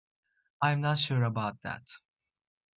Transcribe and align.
I'm 0.63 0.81
not 0.81 0.97
sure 0.97 1.23
about 1.23 1.61
that. 1.61 1.85